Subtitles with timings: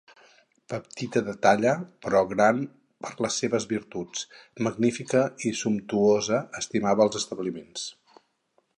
[0.71, 1.73] Petita de talla
[2.05, 2.63] però gran
[3.07, 4.25] per les seves virtuts;
[4.69, 7.87] magnífica i sumptuosa, estimava els establiments.